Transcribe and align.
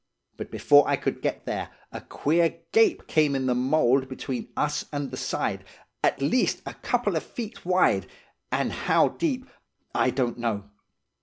But 0.35 0.49
before 0.49 0.87
I 0.87 0.95
could 0.95 1.21
get 1.21 1.45
there, 1.45 1.69
a 1.91 2.01
queer 2.01 2.57
gape 2.71 3.05
came 3.05 3.35
in 3.35 3.45
the 3.45 3.53
mould 3.53 4.09
between 4.09 4.51
us 4.57 4.83
and 4.91 5.11
the 5.11 5.15
side, 5.15 5.63
at 6.03 6.23
least 6.23 6.63
a 6.65 6.73
couple 6.73 7.15
of 7.15 7.21
feet 7.21 7.63
wide, 7.67 8.07
and 8.51 8.71
how 8.73 9.09
deep 9.09 9.47
I 9.93 10.09
don't 10.09 10.39
know. 10.39 10.71